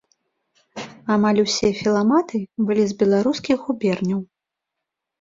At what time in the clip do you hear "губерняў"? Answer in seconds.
3.71-4.29